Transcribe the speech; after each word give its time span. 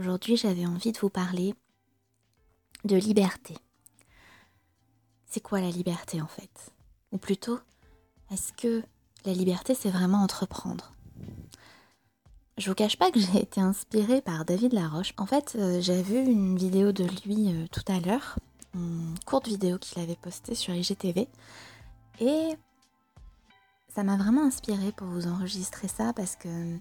Aujourd'hui, 0.00 0.38
j'avais 0.38 0.64
envie 0.64 0.92
de 0.92 0.98
vous 0.98 1.10
parler 1.10 1.54
de 2.84 2.96
liberté. 2.96 3.54
C'est 5.26 5.42
quoi 5.42 5.60
la 5.60 5.68
liberté 5.68 6.22
en 6.22 6.26
fait? 6.26 6.72
Ou 7.12 7.18
plutôt, 7.18 7.58
est-ce 8.30 8.54
que 8.54 8.82
la 9.26 9.34
liberté, 9.34 9.74
c'est 9.74 9.90
vraiment 9.90 10.22
entreprendre? 10.22 10.94
Je 12.56 12.70
vous 12.70 12.74
cache 12.74 12.96
pas 12.96 13.10
que 13.10 13.20
j'ai 13.20 13.42
été 13.42 13.60
inspirée 13.60 14.22
par 14.22 14.46
David 14.46 14.72
Laroche. 14.72 15.12
En 15.18 15.26
fait, 15.26 15.54
euh, 15.56 15.82
j'ai 15.82 16.00
vu 16.00 16.16
une 16.16 16.56
vidéo 16.56 16.92
de 16.92 17.04
lui 17.26 17.52
euh, 17.52 17.66
tout 17.70 17.84
à 17.86 18.00
l'heure, 18.00 18.38
une 18.74 19.16
courte 19.26 19.48
vidéo 19.48 19.76
qu'il 19.76 20.00
avait 20.02 20.16
postée 20.16 20.54
sur 20.54 20.72
IGTV. 20.72 21.28
Et 22.20 22.48
ça 23.94 24.02
m'a 24.02 24.16
vraiment 24.16 24.46
inspirée 24.46 24.92
pour 24.92 25.08
vous 25.08 25.26
enregistrer 25.26 25.88
ça 25.88 26.14
parce 26.14 26.36
que 26.36 26.78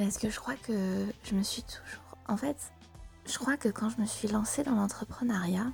parce 0.00 0.16
que 0.16 0.30
je 0.30 0.40
crois 0.40 0.54
que 0.54 1.04
je 1.24 1.34
me 1.34 1.42
suis 1.42 1.62
toujours... 1.62 2.16
En 2.26 2.38
fait, 2.38 2.56
je 3.26 3.36
crois 3.36 3.58
que 3.58 3.68
quand 3.68 3.90
je 3.90 4.00
me 4.00 4.06
suis 4.06 4.28
lancée 4.28 4.62
dans 4.62 4.74
l'entrepreneuriat, 4.74 5.66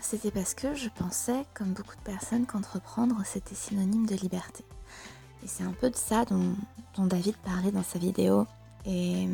c'était 0.00 0.30
parce 0.30 0.54
que 0.54 0.76
je 0.76 0.88
pensais, 0.88 1.44
comme 1.54 1.72
beaucoup 1.72 1.96
de 1.96 2.02
personnes, 2.02 2.46
qu'entreprendre, 2.46 3.20
c'était 3.24 3.56
synonyme 3.56 4.06
de 4.06 4.14
liberté. 4.14 4.64
Et 5.42 5.48
c'est 5.48 5.64
un 5.64 5.72
peu 5.72 5.90
de 5.90 5.96
ça 5.96 6.24
dont, 6.24 6.54
David 6.98 7.36
parlait 7.38 7.72
dans 7.72 7.82
sa 7.82 7.98
vidéo. 7.98 8.46
Et 8.86 9.26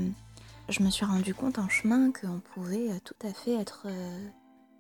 je 0.71 0.83
me 0.83 0.89
suis 0.89 1.05
rendu 1.05 1.35
compte 1.35 1.59
en 1.59 1.69
chemin 1.69 2.11
qu'on 2.11 2.41
pouvait 2.55 2.93
euh, 2.93 2.99
tout 3.05 3.27
à 3.27 3.33
fait 3.35 3.53
être... 3.53 3.83
Euh, 3.85 4.29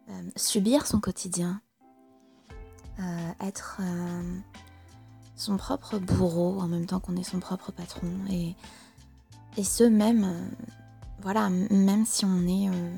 euh, 0.08 0.30
subir 0.36 0.86
son 0.86 1.00
quotidien, 1.00 1.62
être 3.40 3.80
son 5.34 5.56
propre 5.56 5.98
bourreau 5.98 6.60
en 6.60 6.68
même 6.68 6.84
temps 6.84 7.00
qu'on 7.00 7.16
est 7.16 7.24
son 7.24 7.40
propre 7.40 7.72
patron. 7.72 8.06
Et 9.56 9.64
ce 9.64 9.84
même, 9.84 10.24
euh, 10.24 10.66
voilà, 11.22 11.48
même 11.48 12.04
si 12.04 12.24
on 12.24 12.46
est 12.46 12.68
euh, 12.68 12.90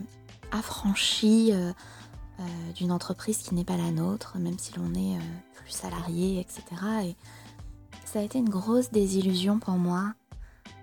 affranchi 0.53 1.51
euh, 1.53 1.73
d'une 2.75 2.93
entreprise 2.93 3.39
qui 3.39 3.55
n'est 3.55 3.65
pas 3.65 3.77
la 3.77 3.91
nôtre, 3.91 4.39
même 4.39 4.59
si 4.59 4.73
l'on 4.79 4.95
est 4.95 5.19
plus 5.55 5.71
salarié, 5.71 6.41
etc. 6.41 6.63
Et 7.05 7.17
ça 8.05 8.21
a 8.21 8.23
été 8.23 8.39
une 8.39 8.49
grosse 8.49 8.91
désillusion 8.91 9.59
pour 9.59 9.75
moi 9.75 10.15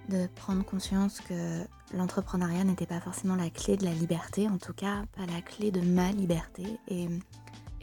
de 0.09 0.27
prendre 0.35 0.65
conscience 0.65 1.21
que 1.21 1.63
l'entrepreneuriat 1.93 2.63
n'était 2.63 2.87
pas 2.87 2.99
forcément 2.99 3.35
la 3.35 3.49
clé 3.49 3.77
de 3.77 3.85
la 3.85 3.93
liberté, 3.93 4.47
en 4.49 4.57
tout 4.57 4.73
cas 4.73 5.03
pas 5.15 5.25
la 5.27 5.41
clé 5.41 5.71
de 5.71 5.81
ma 5.81 6.11
liberté. 6.11 6.79
Et, 6.87 7.07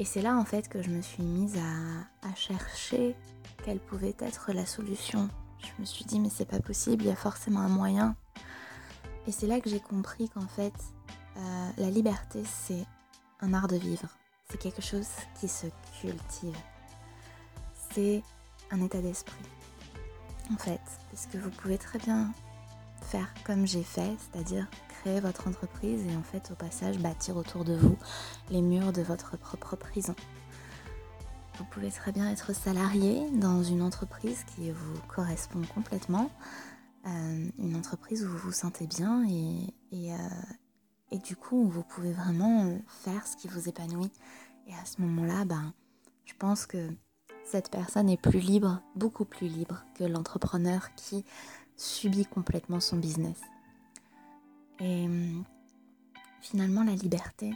c'est 0.04 0.22
là 0.22 0.36
en 0.36 0.46
fait 0.46 0.68
que 0.68 0.82
je 0.82 0.88
me 0.88 1.02
suis 1.02 1.22
mise 1.22 1.58
à 2.22 2.34
chercher 2.34 3.14
quelle 3.64 3.78
pouvait 3.78 4.16
être 4.18 4.50
la 4.52 4.64
solution 4.64 5.28
je 5.62 5.80
me 5.80 5.86
suis 5.86 6.04
dit 6.04 6.20
mais 6.20 6.30
c'est 6.30 6.46
pas 6.46 6.60
possible, 6.60 7.04
il 7.04 7.08
y 7.08 7.12
a 7.12 7.16
forcément 7.16 7.60
un 7.60 7.68
moyen. 7.68 8.16
Et 9.26 9.32
c'est 9.32 9.46
là 9.46 9.60
que 9.60 9.68
j'ai 9.68 9.80
compris 9.80 10.28
qu'en 10.28 10.46
fait, 10.46 10.72
euh, 11.36 11.70
la 11.76 11.90
liberté, 11.90 12.42
c'est 12.44 12.84
un 13.40 13.54
art 13.54 13.68
de 13.68 13.76
vivre. 13.76 14.08
C'est 14.50 14.58
quelque 14.58 14.82
chose 14.82 15.06
qui 15.38 15.48
se 15.48 15.66
cultive. 16.00 16.56
C'est 17.92 18.22
un 18.70 18.80
état 18.82 19.00
d'esprit. 19.00 19.44
En 20.52 20.56
fait, 20.56 20.80
parce 21.10 21.26
que 21.26 21.38
vous 21.38 21.50
pouvez 21.50 21.78
très 21.78 21.98
bien 21.98 22.32
faire 23.02 23.32
comme 23.44 23.66
j'ai 23.66 23.82
fait, 23.82 24.16
c'est-à-dire 24.18 24.66
créer 24.88 25.20
votre 25.20 25.48
entreprise 25.48 26.06
et 26.06 26.16
en 26.16 26.22
fait 26.22 26.50
au 26.50 26.54
passage 26.54 26.98
bâtir 26.98 27.36
autour 27.36 27.64
de 27.64 27.74
vous 27.74 27.96
les 28.50 28.60
murs 28.60 28.92
de 28.92 29.02
votre 29.02 29.36
propre 29.36 29.76
prison. 29.76 30.14
Vous 31.60 31.66
pouvez 31.66 31.90
très 31.90 32.10
bien 32.10 32.30
être 32.30 32.54
salarié 32.54 33.30
dans 33.32 33.62
une 33.62 33.82
entreprise 33.82 34.44
qui 34.44 34.70
vous 34.70 34.98
correspond 35.14 35.60
complètement, 35.74 36.30
euh, 37.06 37.50
une 37.58 37.76
entreprise 37.76 38.24
où 38.24 38.28
vous 38.30 38.38
vous 38.38 38.52
sentez 38.52 38.86
bien 38.86 39.28
et, 39.28 40.14
euh, 40.14 41.16
du 41.18 41.36
coup 41.36 41.68
vous 41.68 41.82
pouvez 41.82 42.12
vraiment 42.12 42.78
faire 42.88 43.26
ce 43.26 43.36
qui 43.36 43.46
vous 43.46 43.68
épanouit. 43.68 44.10
Et 44.68 44.72
à 44.72 44.86
ce 44.86 45.02
moment-là, 45.02 45.44
ben, 45.44 45.74
je 46.24 46.32
pense 46.38 46.64
que 46.64 46.88
cette 47.44 47.70
personne 47.70 48.08
est 48.08 48.20
plus 48.20 48.40
libre, 48.40 48.80
beaucoup 48.96 49.26
plus 49.26 49.46
libre 49.46 49.84
que 49.94 50.04
l'entrepreneur 50.04 50.94
qui 50.94 51.26
subit 51.76 52.24
complètement 52.24 52.80
son 52.80 52.96
business. 52.96 53.38
Et 54.78 55.06
finalement, 56.40 56.84
la 56.84 56.94
liberté, 56.94 57.52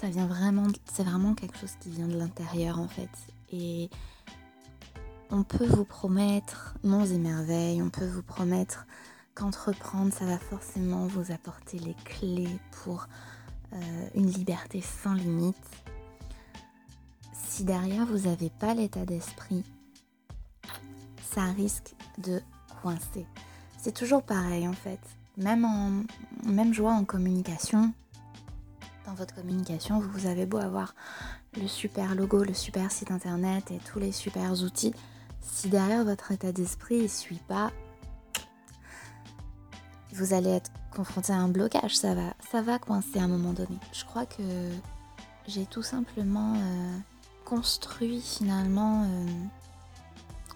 ça 0.00 0.08
vient 0.08 0.26
vraiment, 0.26 0.66
c'est 0.90 1.02
vraiment 1.02 1.34
quelque 1.34 1.58
chose 1.58 1.74
qui 1.78 1.90
vient 1.90 2.08
de 2.08 2.16
l'intérieur 2.16 2.78
en 2.78 2.88
fait. 2.88 3.10
Et 3.52 3.90
on 5.30 5.42
peut 5.42 5.66
vous 5.66 5.84
promettre 5.84 6.74
monts 6.82 7.04
et 7.04 7.18
merveilles, 7.18 7.82
on 7.82 7.90
peut 7.90 8.06
vous 8.06 8.22
promettre 8.22 8.86
qu'entreprendre, 9.34 10.12
ça 10.12 10.24
va 10.24 10.38
forcément 10.38 11.06
vous 11.06 11.32
apporter 11.32 11.78
les 11.78 11.94
clés 12.04 12.48
pour 12.82 13.08
euh, 13.72 14.08
une 14.14 14.30
liberté 14.30 14.80
sans 14.80 15.12
limite. 15.12 15.56
Si 17.32 17.64
derrière 17.64 18.06
vous 18.06 18.28
n'avez 18.28 18.50
pas 18.50 18.72
l'état 18.72 19.04
d'esprit, 19.04 19.64
ça 21.30 21.44
risque 21.44 21.94
de 22.18 22.40
coincer. 22.80 23.26
C'est 23.76 23.94
toujours 23.94 24.22
pareil 24.22 24.66
en 24.66 24.72
fait. 24.72 25.00
Même 25.36 25.64
en 25.64 26.04
même 26.44 26.72
joie 26.72 26.92
en 26.92 27.04
communication, 27.04 27.92
votre 29.14 29.34
communication, 29.34 30.00
vous 30.00 30.26
avez 30.26 30.46
beau 30.46 30.58
avoir 30.58 30.94
le 31.56 31.66
super 31.66 32.14
logo, 32.14 32.44
le 32.44 32.54
super 32.54 32.90
site 32.90 33.10
internet 33.10 33.70
et 33.70 33.78
tous 33.78 33.98
les 33.98 34.12
super 34.12 34.52
outils, 34.62 34.94
si 35.40 35.68
derrière 35.68 36.04
votre 36.04 36.32
état 36.32 36.52
d'esprit 36.52 37.02
ne 37.02 37.08
suit 37.08 37.40
pas, 37.48 37.70
vous 40.12 40.34
allez 40.34 40.50
être 40.50 40.70
confronté 40.94 41.32
à 41.32 41.36
un 41.36 41.48
blocage, 41.48 41.96
ça 41.96 42.14
va, 42.14 42.34
ça 42.50 42.62
va 42.62 42.78
coincer 42.78 43.18
à 43.18 43.22
un 43.22 43.28
moment 43.28 43.52
donné. 43.52 43.78
Je 43.92 44.04
crois 44.04 44.26
que 44.26 44.42
j'ai 45.46 45.66
tout 45.66 45.82
simplement 45.82 46.54
euh, 46.54 46.98
construit 47.44 48.20
finalement 48.20 49.04
euh, 49.04 49.26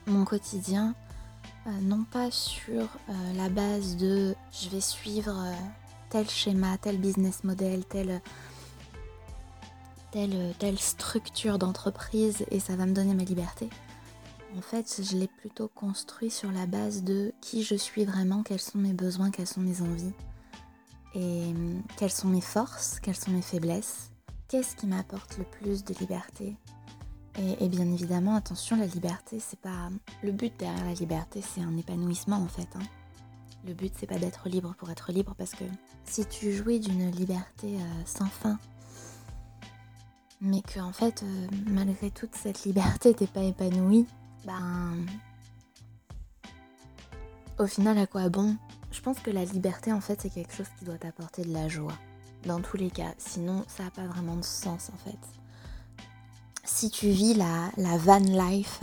mon 0.06 0.24
quotidien, 0.24 0.94
euh, 1.66 1.70
non 1.82 2.04
pas 2.04 2.30
sur 2.30 2.88
la 3.34 3.48
base 3.48 3.96
de 3.96 4.34
je 4.52 4.68
vais 4.68 4.80
suivre 4.80 5.34
tel 6.14 6.30
schéma, 6.30 6.78
tel 6.78 6.96
business 6.98 7.42
model, 7.42 7.84
telle, 7.86 8.20
telle, 10.12 10.78
structure 10.78 11.58
d'entreprise 11.58 12.44
et 12.52 12.60
ça 12.60 12.76
va 12.76 12.86
me 12.86 12.92
donner 12.92 13.14
ma 13.14 13.24
liberté. 13.24 13.68
En 14.56 14.60
fait, 14.60 15.00
je 15.02 15.16
l'ai 15.16 15.26
plutôt 15.26 15.66
construit 15.66 16.30
sur 16.30 16.52
la 16.52 16.66
base 16.66 17.02
de 17.02 17.34
qui 17.40 17.64
je 17.64 17.74
suis 17.74 18.04
vraiment, 18.04 18.44
quels 18.44 18.60
sont 18.60 18.78
mes 18.78 18.92
besoins, 18.92 19.32
quelles 19.32 19.48
sont 19.48 19.60
mes 19.60 19.82
envies 19.82 20.12
et 21.16 21.48
hum, 21.48 21.82
quelles 21.96 22.12
sont 22.12 22.28
mes 22.28 22.40
forces, 22.40 23.00
quelles 23.00 23.16
sont 23.16 23.32
mes 23.32 23.42
faiblesses, 23.42 24.12
qu'est-ce 24.46 24.76
qui 24.76 24.86
m'apporte 24.86 25.36
le 25.36 25.44
plus 25.44 25.82
de 25.82 25.94
liberté. 25.94 26.54
Et, 27.60 27.68
bien 27.68 27.90
évidemment, 27.90 28.36
attention, 28.36 28.76
la 28.76 28.86
liberté, 28.86 29.40
c'est 29.40 29.58
pas. 29.58 29.90
Le 30.22 30.30
but 30.30 30.56
derrière 30.56 30.84
la 30.84 30.94
liberté, 30.94 31.42
c'est 31.42 31.62
un 31.62 31.76
épanouissement 31.76 32.36
en 32.36 32.46
fait. 32.46 32.68
Hein. 32.76 33.03
Le 33.66 33.72
but, 33.72 33.92
c'est 33.98 34.06
pas 34.06 34.18
d'être 34.18 34.48
libre 34.48 34.74
pour 34.78 34.90
être 34.90 35.10
libre 35.12 35.34
parce 35.36 35.52
que 35.52 35.64
si 36.04 36.26
tu 36.26 36.52
jouis 36.52 36.80
d'une 36.80 37.10
liberté 37.10 37.76
euh, 37.76 38.02
sans 38.04 38.26
fin, 38.26 38.58
mais 40.40 40.60
que 40.60 40.80
en 40.80 40.92
fait, 40.92 41.22
euh, 41.22 41.46
malgré 41.66 42.10
toute 42.10 42.34
cette 42.34 42.64
liberté, 42.64 43.14
t'es 43.14 43.26
pas 43.26 43.42
épanoui, 43.42 44.06
ben. 44.44 45.06
Au 47.58 47.66
final, 47.66 47.96
à 47.98 48.06
quoi 48.06 48.28
bon? 48.28 48.56
Je 48.90 49.00
pense 49.00 49.18
que 49.20 49.30
la 49.30 49.44
liberté, 49.44 49.92
en 49.92 50.00
fait, 50.00 50.20
c'est 50.20 50.30
quelque 50.30 50.52
chose 50.52 50.66
qui 50.78 50.84
doit 50.84 50.98
t'apporter 50.98 51.42
de 51.42 51.52
la 51.52 51.68
joie. 51.68 51.96
Dans 52.44 52.60
tous 52.60 52.76
les 52.76 52.90
cas, 52.90 53.14
sinon, 53.16 53.64
ça 53.68 53.84
n'a 53.84 53.90
pas 53.90 54.06
vraiment 54.06 54.36
de 54.36 54.44
sens, 54.44 54.90
en 54.92 54.98
fait. 55.08 55.18
Si 56.64 56.90
tu 56.90 57.08
vis 57.08 57.34
la, 57.34 57.70
van 57.98 58.18
life, 58.18 58.82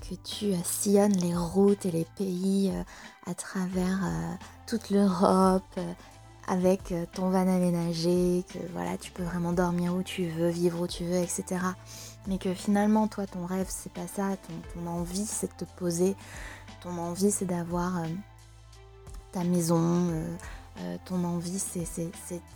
que 0.00 0.14
tu 0.14 0.52
euh, 0.52 0.62
sillonnes 0.64 1.16
les 1.16 1.36
routes 1.36 1.86
et 1.86 1.90
les 1.90 2.06
pays 2.16 2.70
euh, 2.72 2.82
à 3.26 3.34
travers 3.34 4.00
toute 4.66 4.90
l'Europe 4.90 5.78
avec 6.46 6.94
ton 7.12 7.28
van 7.28 7.46
aménagé, 7.46 8.42
que 8.48 8.58
voilà, 8.72 8.96
tu 8.96 9.10
peux 9.10 9.22
vraiment 9.22 9.52
dormir 9.52 9.94
où 9.94 10.02
tu 10.02 10.26
veux, 10.28 10.48
vivre 10.48 10.80
où 10.80 10.86
tu 10.86 11.04
veux, 11.04 11.18
etc. 11.18 11.44
Mais 12.26 12.38
que 12.38 12.54
finalement, 12.54 13.06
toi, 13.06 13.26
ton 13.26 13.44
rêve, 13.44 13.66
c'est 13.68 13.92
pas 13.92 14.06
ça, 14.06 14.30
ton, 14.74 14.86
envie, 14.86 15.26
c'est 15.26 15.48
de 15.58 15.66
te 15.66 15.70
poser, 15.76 16.16
ton 16.80 16.96
envie, 16.96 17.30
c'est 17.30 17.44
d'avoir 17.44 18.02
ta 19.32 19.44
maison, 19.44 20.10
ton 21.04 21.22
envie 21.24 21.58
c'est 21.58 22.08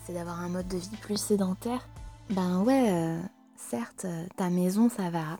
d'avoir 0.09 0.41
un 0.41 0.49
mode 0.49 0.69
de 0.69 0.79
vie 0.79 0.97
plus 1.03 1.19
sédentaire, 1.19 1.87
ben 2.31 2.63
ouais, 2.63 3.19
certes, 3.57 4.07
ta 4.37 4.49
maison 4.49 4.89
ça 4.89 5.11
va 5.11 5.39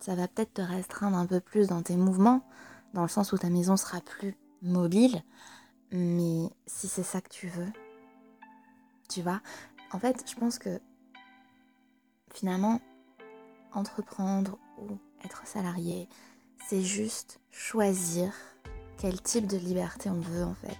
ça 0.00 0.14
va 0.14 0.28
peut-être 0.28 0.54
te 0.54 0.62
restreindre 0.62 1.16
un 1.16 1.26
peu 1.26 1.40
plus 1.40 1.68
dans 1.68 1.82
tes 1.82 1.96
mouvements, 1.96 2.46
dans 2.94 3.02
le 3.02 3.08
sens 3.08 3.32
où 3.32 3.38
ta 3.38 3.50
maison 3.50 3.76
sera 3.76 4.00
plus 4.00 4.36
mobile, 4.62 5.22
mais 5.92 6.50
si 6.66 6.88
c'est 6.88 7.02
ça 7.02 7.20
que 7.20 7.28
tu 7.28 7.48
veux, 7.48 7.72
tu 9.08 9.22
vois, 9.22 9.40
en 9.92 9.98
fait, 9.98 10.24
je 10.28 10.34
pense 10.36 10.58
que 10.58 10.80
finalement, 12.32 12.80
entreprendre 13.72 14.58
ou 14.78 14.98
être 15.24 15.46
salarié, 15.46 16.08
c'est 16.68 16.82
juste 16.82 17.40
choisir 17.50 18.32
quel 18.98 19.20
type 19.20 19.46
de 19.46 19.56
liberté 19.56 20.10
on 20.10 20.20
veut 20.20 20.44
en 20.44 20.54
fait. 20.54 20.78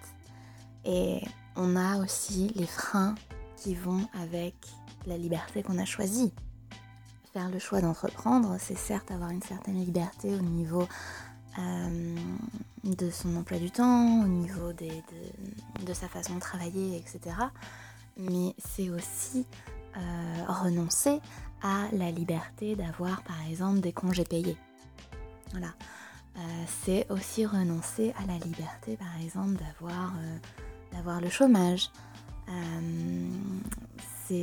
Et 0.85 1.23
on 1.57 1.77
a 1.77 1.99
aussi 1.99 2.49
les 2.55 2.67
freins 2.67 3.15
qui 3.57 3.75
vont 3.75 4.07
avec 4.15 4.55
la 5.07 5.17
liberté 5.17 5.63
qu'on 5.63 5.79
a 5.79 5.85
choisie. 5.85 6.33
Faire 7.33 7.49
le 7.49 7.61
choix 7.61 7.81
d'entreprendre, 7.81 8.57
c'est 8.59 8.77
certes 8.77 9.13
avoir 9.13 9.31
une 9.31 9.43
certaine 9.43 9.77
liberté 9.77 10.35
au 10.35 10.41
niveau 10.41 10.89
euh, 11.59 12.17
de 12.83 13.11
son 13.11 13.37
emploi 13.37 13.59
du 13.59 13.71
temps, 13.71 14.23
au 14.25 14.27
niveau 14.27 14.73
de, 14.73 15.93
sa 15.93 16.09
façon 16.09 16.35
de 16.35 16.41
travailler, 16.41 16.97
etc. 16.97 17.37
Mais 18.17 18.55
c'est 18.59 18.91
aussi 18.91 19.47
euh, 19.97 20.45
renoncer 20.49 21.21
à 21.63 21.85
la 21.93 22.11
liberté 22.11 22.75
d'avoir 22.75 23.23
par 23.23 23.41
exemple 23.49 23.79
des 23.79 23.93
congés 23.93 24.25
payés. 24.25 24.57
Voilà. 25.53 25.75
Euh, 26.37 26.65
c'est 26.85 27.09
aussi 27.11 27.47
renoncer 27.47 28.13
à 28.19 28.27
la 28.27 28.39
liberté 28.39 28.97
par 28.97 29.21
exemple 29.23 29.55
d'avoir, 29.55 30.15
d'avoir 30.93 31.21
le 31.21 31.29
chômage, 31.29 31.91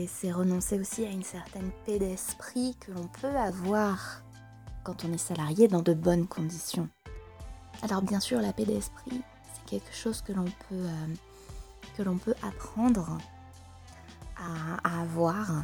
c'est 0.08 0.32
renoncer 0.32 0.80
aussi 0.80 1.06
à 1.06 1.10
une 1.10 1.24
certaine 1.24 1.72
paix 1.86 1.98
d'esprit 1.98 2.76
que 2.80 2.92
l'on 2.92 3.08
peut 3.08 3.36
avoir 3.38 4.22
quand 4.84 5.06
on 5.06 5.14
est 5.14 5.18
salarié 5.18 5.68
dans 5.68 5.82
de 5.82 5.94
bonnes 5.94 6.28
conditions. 6.28 6.90
Alors 7.82 8.02
bien 8.02 8.20
sûr, 8.20 8.42
la 8.42 8.52
paix 8.52 8.66
d'esprit, 8.66 9.22
c'est 9.54 9.66
quelque 9.66 9.94
chose 9.94 10.22
que 10.22 10.34
l'on 10.34 10.46
peut, 10.70 10.74
euh, 10.74 12.24
apprendre 12.44 13.18
à, 14.36 15.02
avoir, 15.02 15.64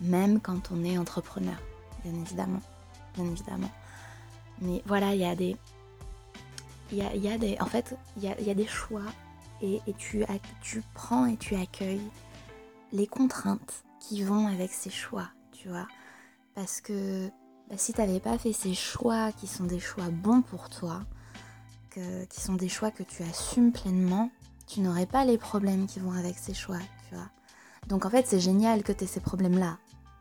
même 0.00 0.40
quand 0.40 0.70
on 0.70 0.84
est 0.84 0.98
entrepreneur, 0.98 1.56
bien 2.04 2.12
évidemment, 2.14 2.60
bien 3.14 3.24
évidemment. 3.24 3.70
Mais 4.60 4.82
voilà, 4.86 5.14
il 5.14 5.20
y 5.20 5.24
a 5.24 5.34
des, 5.34 5.56
il 6.92 6.98
y 6.98 7.28
a, 7.28 7.38
des, 7.38 7.56
en 7.60 7.66
fait, 7.66 7.96
il 8.16 8.24
y 8.24 8.50
a, 8.50 8.54
des 8.54 8.66
choix 8.66 9.02
et, 9.62 9.80
tu 9.98 10.24
prends 10.94 11.26
et 11.26 11.36
tu 11.36 11.54
accueilles 11.56 12.10
les 12.92 13.06
contraintes 13.06 13.84
qui 14.00 14.22
vont 14.22 14.46
avec 14.46 14.72
ces 14.72 14.90
choix, 14.90 15.28
tu 15.52 15.68
vois. 15.68 15.86
Parce 16.54 16.80
que 16.80 17.28
bah, 17.68 17.76
si 17.76 17.92
tu 17.92 18.00
n'avais 18.00 18.20
pas 18.20 18.38
fait 18.38 18.52
ces 18.52 18.74
choix 18.74 19.32
qui 19.32 19.46
sont 19.46 19.64
des 19.64 19.80
choix 19.80 20.08
bons 20.10 20.42
pour 20.42 20.68
toi, 20.68 21.02
qui 22.30 22.40
sont 22.40 22.54
des 22.54 22.68
choix 22.68 22.90
que 22.90 23.02
tu 23.02 23.22
assumes 23.22 23.72
pleinement, 23.72 24.30
tu 24.66 24.80
n'aurais 24.80 25.06
pas 25.06 25.24
les 25.24 25.38
problèmes 25.38 25.86
qui 25.86 25.98
vont 25.98 26.12
avec 26.12 26.38
ces 26.38 26.54
choix, 26.54 26.78
tu 27.08 27.14
vois. 27.14 27.28
Donc 27.88 28.04
en 28.04 28.10
fait, 28.10 28.26
c'est 28.26 28.40
génial 28.40 28.82
que 28.82 28.92
tu 28.92 29.04
aies 29.04 29.08
ces 29.08 29.20
problèmes-là. 29.20 29.78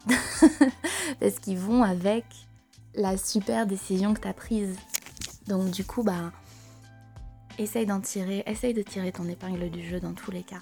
Parce 1.19 1.39
qu'ils 1.39 1.57
vont 1.57 1.83
avec 1.83 2.25
la 2.95 3.17
super 3.17 3.67
décision 3.67 4.13
que 4.13 4.21
tu 4.21 4.27
as 4.27 4.33
prise. 4.33 4.75
Donc 5.47 5.69
du 5.71 5.85
coup, 5.85 6.03
bah, 6.03 6.31
essaye 7.57 7.85
d'en 7.85 7.99
tirer, 7.99 8.43
essaye 8.45 8.73
de 8.73 8.81
tirer 8.81 9.11
ton 9.11 9.27
épingle 9.27 9.69
du 9.69 9.87
jeu 9.87 9.99
dans 9.99 10.13
tous 10.13 10.31
les 10.31 10.43
cas. 10.43 10.61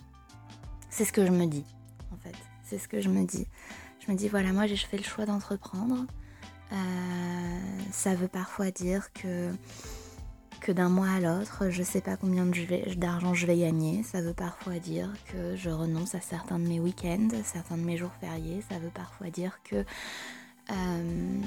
C'est 0.90 1.06
ce 1.06 1.14
que 1.14 1.26
je 1.26 1.32
me 1.32 1.46
dis 1.46 1.66
C'est 2.64 2.78
ce 2.78 2.88
que 2.88 3.02
je 3.02 3.10
me 3.10 3.26
dis. 3.26 3.48
Je 4.06 4.12
me 4.12 4.18
dis, 4.18 4.28
voilà, 4.28 4.54
moi 4.54 4.68
j'ai 4.68 4.76
fait 4.76 4.98
le 4.98 5.04
choix 5.04 5.26
d'entreprendre. 5.26 6.06
Euh, 6.72 7.60
ça 7.92 8.16
veut 8.16 8.28
parfois 8.28 8.72
dire 8.72 9.12
que, 9.14 9.52
que 10.62 10.72
d'un 10.72 10.90
mois 10.90 11.10
à 11.10 11.20
l'autre, 11.20 11.70
je 11.70 11.84
sais 11.84 12.02
pas 12.02 12.18
combien 12.18 12.46
d'argent 12.98 13.34
je 13.34 13.46
vais 13.46 13.58
gagner. 13.58 14.04
Ça 14.04 14.22
veut 14.22 14.34
parfois 14.34 14.80
dire 14.80 15.10
que 15.32 15.56
je 15.56 15.70
renonce 15.70 16.16
à 16.16 16.22
certains 16.22 16.60
de 16.60 16.68
mes 16.68 16.80
week-ends, 16.80 17.30
certains 17.44 17.78
de 17.78 17.84
mes 17.84 17.98
jours 17.98 18.14
fériés. 18.20 18.64
Ça 18.70 18.80
veut 18.80 18.90
parfois 18.90 19.30
dire 19.30 19.60
que 19.64 19.86
euh, 20.72 21.42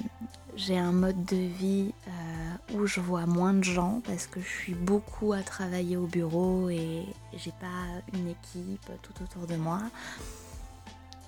j'ai 0.54 0.78
un 0.78 0.92
mode 0.92 1.24
de 1.24 1.36
vie 1.36 1.92
euh, 2.06 2.74
où 2.76 2.86
je 2.86 3.00
vois 3.00 3.26
moins 3.26 3.52
de 3.52 3.64
gens 3.64 4.00
parce 4.06 4.28
que 4.28 4.40
je 4.40 4.48
suis 4.48 4.74
beaucoup 4.74 5.32
à 5.32 5.42
travailler 5.42 5.96
au 5.96 6.06
bureau 6.06 6.70
et 6.70 7.04
j'ai 7.36 7.52
pas 7.60 8.02
une 8.12 8.28
équipe 8.28 8.90
tout 9.02 9.22
autour 9.22 9.46
de 9.46 9.56
moi. 9.56 9.80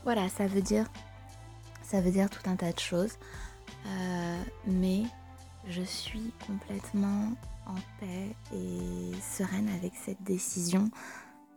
Voilà, 0.05 0.29
ça 0.29 0.47
veut 0.47 0.63
dire, 0.63 0.87
ça 1.83 2.01
veut 2.01 2.11
dire 2.11 2.31
tout 2.31 2.49
un 2.49 2.57
tas 2.57 2.73
de 2.73 2.79
choses. 2.79 3.17
Euh, 3.87 4.43
mais 4.67 5.03
je 5.67 5.83
suis 5.83 6.33
complètement 6.47 7.33
en 7.67 7.77
paix 8.01 8.35
et 8.55 9.13
sereine 9.21 9.69
avec 9.69 9.93
cette 9.95 10.23
décision 10.23 10.91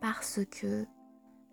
parce 0.00 0.40
que 0.50 0.86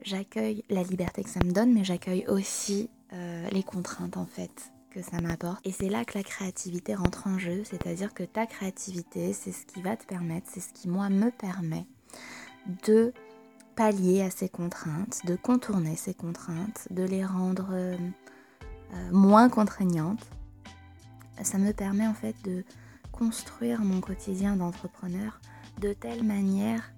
j'accueille 0.02 0.64
la 0.70 0.84
liberté 0.84 1.24
que 1.24 1.30
ça 1.30 1.40
me 1.44 1.52
donne, 1.52 1.74
mais 1.74 1.84
j'accueille 1.84 2.26
aussi 2.28 2.90
euh, 3.14 3.48
les 3.52 3.64
contraintes 3.64 4.18
en 4.18 4.26
fait 4.26 4.72
que 4.92 5.02
ça 5.02 5.22
m'apporte. 5.22 5.66
Et 5.66 5.72
c'est 5.72 5.90
là 5.90 6.04
que 6.04 6.18
la 6.18 6.24
créativité 6.24 6.96
rentre 6.96 7.28
en 7.28 7.40
jeu, 7.40 7.64
c'est-à-dire 7.64 8.14
que 8.14 8.24
ta 8.24 8.46
créativité, 8.46 9.34
c'est 9.34 9.54
ce 9.54 9.66
qui 9.66 9.82
va 9.82 9.96
te 9.96 10.06
permettre, 10.06 10.48
c'est 10.52 10.60
ce 10.60 10.74
qui 10.74 10.90
moi 10.90 11.10
me 11.10 11.32
permet 11.32 11.86
de 12.86 13.14
pallier 13.76 14.22
à 14.22 14.30
ces 14.30 14.50
contraintes, 14.50 15.22
de 15.26 15.36
contourner 15.36 15.96
ces 15.96 16.14
contraintes, 16.14 16.88
de 16.90 17.04
les 17.04 17.26
rendre 17.26 17.70
euh, 17.72 17.96
euh, 18.94 19.12
moins 19.12 19.50
contraignantes. 19.50 20.26
Ça 21.42 21.58
me 21.58 21.72
permet 21.72 22.08
en 22.08 22.14
fait 22.14 22.36
de 22.44 22.64
construire 23.12 23.82
mon 23.82 24.02
quotidien 24.02 24.56
d'entrepreneur 24.56 25.42
de 25.80 25.94
telle 25.94 26.24
manière 26.24 26.92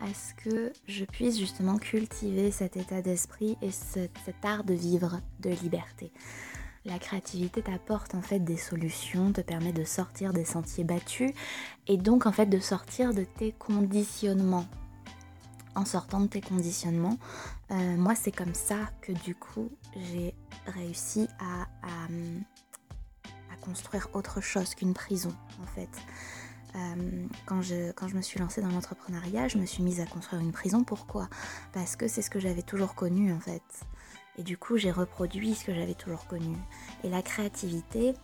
à 0.00 0.06
ce 0.14 0.34
que 0.34 0.72
je 0.86 1.04
puisse 1.04 1.38
justement 1.38 1.76
cultiver 1.76 2.50
cet 2.50 2.76
état 2.76 3.02
d'esprit 3.02 3.56
et 3.60 3.70
cet 3.70 4.44
art 4.44 4.64
de 4.64 4.74
vivre 4.74 5.20
de 5.40 5.50
liberté. 5.50 6.10
La 6.86 6.98
créativité 6.98 7.60
t'apporte 7.60 8.14
en 8.14 8.22
fait 8.22 8.40
des 8.40 8.56
solutions, 8.56 9.32
te 9.32 9.42
permet 9.42 9.72
de 9.72 9.84
sortir 9.84 10.32
des 10.32 10.46
sentiers 10.46 10.84
battus 10.84 11.32
et 11.86 11.98
donc 11.98 12.24
en 12.24 12.32
fait 12.32 12.46
de 12.46 12.58
sortir 12.58 13.12
de 13.12 13.24
tes 13.24 13.52
conditionnements 13.52 14.66
en 15.74 15.84
sortant 15.84 16.20
de 16.20 16.26
tes 16.26 16.40
conditionnements. 16.40 17.18
Euh, 17.70 17.96
moi, 17.96 18.14
c'est 18.14 18.32
comme 18.32 18.54
ça 18.54 18.76
que 19.00 19.12
du 19.12 19.34
coup, 19.34 19.70
j'ai 19.96 20.34
réussi 20.66 21.28
à, 21.38 21.66
construire 23.60 24.08
autre 24.14 24.40
chose 24.40 24.74
qu'une 24.74 24.94
prison, 24.94 25.34
en 25.62 25.66
fait. 25.66 25.90
Euh, 26.76 27.26
quand, 27.44 27.60
je, 27.60 27.92
quand 27.92 28.08
je 28.08 28.16
me 28.16 28.22
suis 28.22 28.40
lancée 28.40 28.62
dans 28.62 28.70
l'entrepreneuriat, 28.70 29.48
je 29.48 29.58
me 29.58 29.66
suis 29.66 29.82
mise 29.82 30.00
à 30.00 30.06
construire 30.06 30.40
une 30.40 30.52
prison. 30.52 30.82
Pourquoi? 30.82 31.28
Parce 31.74 31.94
que 31.94 32.08
c'est 32.08 32.22
ce 32.22 32.30
que 32.30 32.40
j'avais 32.40 32.62
toujours 32.62 32.94
connu, 32.94 33.34
en 33.34 33.38
fait. 33.38 33.62
Et 34.38 34.42
du 34.42 34.56
coup, 34.56 34.78
j'ai 34.78 34.90
reproduit 34.90 35.54
ce 35.54 35.64
que 35.64 35.74
j'avais 35.74 35.94
toujours 35.94 36.26
connu. 36.26 36.56
Et 37.04 37.10
la 37.10 37.20
créativité, 37.20 38.14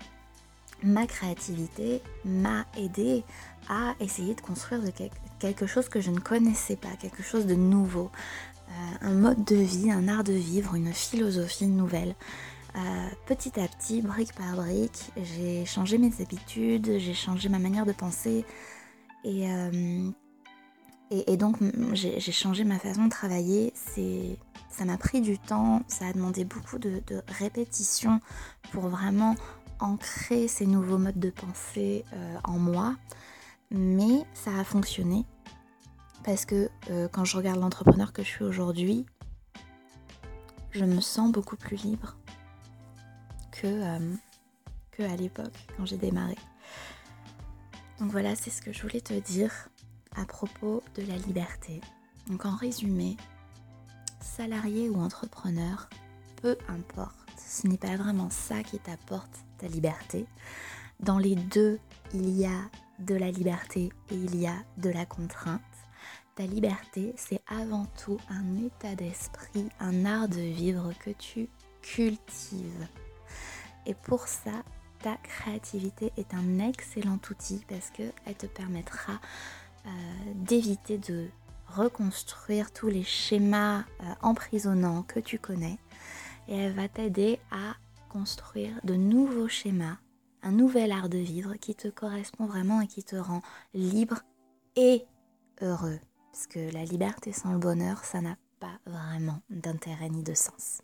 ma 0.82 1.06
créativité 1.06 2.02
m'a 2.24 2.64
aidé 2.76 3.24
à 3.68 3.94
essayer 4.00 4.34
de 4.34 4.40
construire 4.40 4.82
quelque 4.94 5.14
chose 5.66 5.88
que 5.88 6.00
je 6.00 6.10
ne 6.10 6.18
connaissais 6.18 6.76
pas, 6.76 6.94
quelque 7.00 7.22
chose 7.22 7.46
de 7.46 7.54
nouveau, 7.54 8.10
euh, 8.68 8.72
un 9.08 9.12
mode 9.12 9.44
de 9.44 9.56
vie, 9.56 9.90
un 9.90 10.08
art 10.08 10.24
de 10.24 10.32
vivre, 10.32 10.74
une 10.74 10.92
philosophie 10.92 11.66
nouvelle. 11.66 12.14
Euh, 12.76 13.08
petit 13.26 13.58
à 13.58 13.68
petit, 13.68 14.02
brique 14.02 14.34
par 14.34 14.56
brique, 14.56 15.12
j'ai 15.16 15.64
changé 15.64 15.98
mes 15.98 16.12
habitudes, 16.20 16.98
j'ai 16.98 17.14
changé 17.14 17.48
ma 17.48 17.58
manière 17.58 17.86
de 17.86 17.92
penser 17.92 18.44
et, 19.24 19.50
euh, 19.50 20.10
et, 21.10 21.36
donc 21.38 21.56
j'ai 21.94 22.20
changé 22.20 22.64
ma 22.64 22.78
façon 22.78 23.06
de 23.06 23.10
travailler. 23.10 23.72
Ça 24.68 24.84
m'a 24.84 24.98
pris 24.98 25.22
du 25.22 25.38
temps, 25.38 25.82
ça 25.88 26.06
a 26.06 26.12
demandé 26.12 26.44
beaucoup 26.44 26.78
de, 26.78 27.02
de 27.06 27.22
répétition 27.38 28.20
pour 28.72 28.88
vraiment 28.88 29.36
ancrer 29.80 30.48
ces 30.48 30.66
nouveaux 30.66 30.98
modes 30.98 31.18
de 31.18 31.30
pensée 31.30 32.04
en 32.44 32.58
moi, 32.58 32.94
mais 33.70 34.24
ça 34.34 34.56
a 34.58 34.64
fonctionné 34.64 35.24
parce 36.24 36.44
que 36.44 36.68
euh, 36.90 37.08
quand 37.08 37.24
je 37.24 37.36
regarde 37.36 37.60
l'entrepreneur 37.60 38.12
que 38.12 38.22
je 38.22 38.28
suis 38.28 38.44
aujourd'hui, 38.44 39.06
je 40.72 40.84
me 40.84 41.00
sens 41.00 41.30
beaucoup 41.30 41.56
plus 41.56 41.76
libre 41.76 42.16
que, 43.52 43.66
euh, 43.66 44.14
que 44.90 45.02
à 45.02 45.16
l'époque 45.16 45.54
quand 45.76 45.86
j'ai 45.86 45.96
démarré. 45.96 46.36
Donc 48.00 48.10
voilà, 48.10 48.34
c'est 48.34 48.50
ce 48.50 48.60
que 48.60 48.72
je 48.72 48.82
voulais 48.82 49.00
te 49.00 49.14
dire 49.14 49.68
à 50.16 50.24
propos 50.26 50.82
de 50.96 51.02
la 51.02 51.16
liberté. 51.16 51.80
Donc 52.28 52.44
en 52.44 52.56
résumé, 52.56 53.16
salarié 54.20 54.90
ou 54.90 55.00
entrepreneur, 55.00 55.88
peu 56.42 56.56
importe, 56.68 57.16
ce 57.38 57.66
n'est 57.66 57.78
pas 57.78 57.96
vraiment 57.96 58.30
ça 58.30 58.62
qui 58.62 58.78
t'apporte 58.78 59.30
ta 59.58 59.68
liberté. 59.68 60.26
Dans 61.00 61.18
les 61.18 61.36
deux, 61.36 61.78
il 62.12 62.30
y 62.30 62.46
a 62.46 62.60
de 62.98 63.14
la 63.14 63.30
liberté 63.30 63.90
et 64.10 64.14
il 64.14 64.40
y 64.40 64.46
a 64.46 64.56
de 64.78 64.90
la 64.90 65.06
contrainte. 65.06 65.60
ta 66.34 66.44
liberté, 66.44 67.14
c'est 67.16 67.40
avant 67.46 67.86
tout 68.04 68.18
un 68.28 68.64
état 68.64 68.94
d'esprit, 68.94 69.68
un 69.80 70.04
art 70.04 70.28
de 70.28 70.40
vivre 70.40 70.92
que 71.00 71.10
tu 71.10 71.48
cultives. 71.80 72.86
Et 73.86 73.94
pour 73.94 74.28
ça, 74.28 74.62
ta 75.00 75.16
créativité 75.16 76.12
est 76.16 76.34
un 76.34 76.58
excellent 76.58 77.18
outil 77.30 77.64
parce 77.68 77.90
qu'elle 77.90 78.34
te 78.36 78.46
permettra 78.46 79.14
euh, 79.86 79.88
d'éviter 80.34 80.98
de 80.98 81.28
reconstruire 81.68 82.72
tous 82.72 82.88
les 82.88 83.04
schémas 83.04 83.80
euh, 83.80 84.14
emprisonnants 84.22 85.02
que 85.02 85.20
tu 85.20 85.38
connais 85.38 85.78
et 86.48 86.56
elle 86.56 86.72
va 86.72 86.88
t'aider 86.88 87.38
à 87.50 87.76
construire 88.08 88.72
de 88.84 88.94
nouveaux 88.94 89.48
schémas, 89.48 89.98
nouvel 90.50 90.92
art 90.92 91.08
de 91.08 91.18
vivre 91.18 91.54
qui 91.56 91.74
te 91.74 91.88
correspond 91.88 92.46
vraiment 92.46 92.80
et 92.80 92.86
qui 92.86 93.02
te 93.02 93.16
rend 93.16 93.42
libre 93.74 94.20
et 94.76 95.04
heureux. 95.60 95.98
Parce 96.32 96.46
que 96.46 96.72
la 96.72 96.84
liberté 96.84 97.32
sans 97.32 97.52
le 97.52 97.58
bonheur, 97.58 98.04
ça 98.04 98.20
n'a 98.20 98.36
pas 98.60 98.78
vraiment 98.86 99.40
d'intérêt 99.50 100.08
ni 100.08 100.22
de 100.22 100.34
sens. 100.34 100.82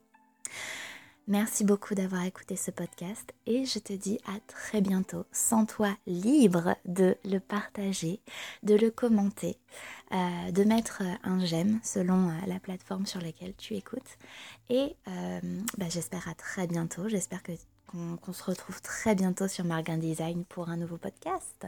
Merci 1.28 1.62
beaucoup 1.62 1.94
d'avoir 1.94 2.24
écouté 2.24 2.56
ce 2.56 2.72
podcast 2.72 3.32
et 3.46 3.64
je 3.64 3.78
te 3.78 3.92
dis 3.92 4.18
à 4.26 4.40
très 4.48 4.80
bientôt. 4.80 5.24
Sens-toi 5.30 5.96
libre 6.04 6.74
de 6.84 7.16
le 7.24 7.38
partager, 7.38 8.20
de 8.64 8.74
le 8.74 8.90
commenter, 8.90 9.56
euh, 10.12 10.50
de 10.50 10.64
mettre 10.64 11.02
un 11.22 11.44
j'aime 11.44 11.78
selon 11.84 12.28
euh, 12.28 12.32
la 12.48 12.58
plateforme 12.58 13.06
sur 13.06 13.20
laquelle 13.20 13.54
tu 13.56 13.74
écoutes. 13.74 14.18
Et 14.68 14.96
euh, 15.06 15.40
bah, 15.78 15.86
j'espère 15.88 16.28
à 16.28 16.34
très 16.34 16.66
bientôt. 16.66 17.08
J'espère 17.08 17.42
qu'on 17.92 18.32
se 18.32 18.44
retrouve 18.44 18.80
très 18.80 19.14
bientôt 19.14 19.48
sur 19.48 19.64
Margin 19.64 19.98
Design 19.98 20.44
pour 20.44 20.68
un 20.68 20.76
nouveau 20.76 20.96
podcast. 20.96 21.66